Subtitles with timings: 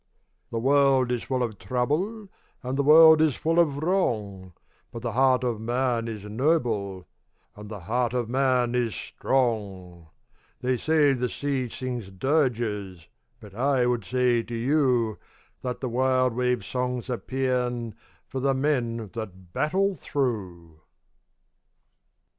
[0.49, 2.27] The world is full of trouble,
[2.63, 4.53] And the world is full of wrong,
[4.91, 7.07] But the heart of man is noble,
[7.55, 10.07] And the heart of man is strong!
[10.61, 13.05] They say the sea sings dirges,
[13.39, 15.19] But I would say to you
[15.61, 17.93] That the wild wave's song's a paean
[18.25, 20.79] For the men that battle through.